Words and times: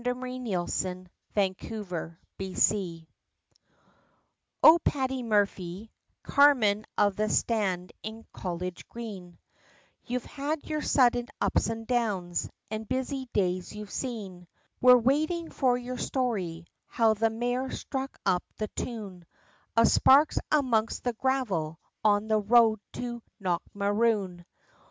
[Illustration: 0.03 1.07
JOHN 1.35 1.55
MC 2.39 3.05
KUNE] 3.05 3.07
O 4.63 4.79
PADDY 4.83 5.21
MURPHY 5.21 5.91
carman 6.23 6.87
of 6.97 7.15
the 7.17 7.29
stand 7.29 7.91
in 8.01 8.25
College 8.33 8.87
Green 8.89 9.37
You've 10.07 10.25
had 10.25 10.67
your 10.67 10.81
sudden 10.81 11.27
ups 11.39 11.67
and 11.67 11.85
downs, 11.85 12.49
and 12.71 12.89
busy 12.89 13.27
days 13.31 13.75
you've 13.75 13.91
seen, 13.91 14.47
We're 14.81 14.97
waiting 14.97 15.51
for 15.51 15.77
your 15.77 15.99
story; 15.99 16.65
how 16.87 17.13
the 17.13 17.29
mare 17.29 17.69
struck 17.69 18.17
up 18.25 18.43
the 18.57 18.69
tune, 18.69 19.23
Of 19.77 19.87
sparks 19.87 20.39
amongst 20.51 21.03
the 21.03 21.13
gravel, 21.13 21.79
on 22.03 22.27
the 22.27 22.39
road 22.39 22.79
to 22.93 23.21
Knockmaroon. 23.39 24.45